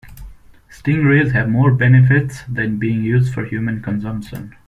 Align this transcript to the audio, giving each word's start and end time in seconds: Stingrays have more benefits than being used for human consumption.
Stingrays 0.71 1.31
have 1.33 1.47
more 1.47 1.71
benefits 1.75 2.41
than 2.49 2.79
being 2.79 3.03
used 3.03 3.31
for 3.35 3.45
human 3.45 3.83
consumption. 3.83 4.55